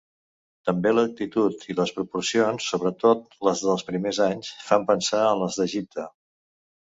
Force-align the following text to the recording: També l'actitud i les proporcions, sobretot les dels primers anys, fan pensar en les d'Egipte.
També 0.67 0.93
l'actitud 0.93 1.67
i 1.73 1.75
les 1.79 1.93
proporcions, 1.97 2.69
sobretot 2.73 3.37
les 3.49 3.61
dels 3.67 3.85
primers 3.91 4.21
anys, 4.29 4.51
fan 4.71 4.89
pensar 4.89 5.21
en 5.35 5.39
les 5.45 5.61
d'Egipte. 5.61 6.09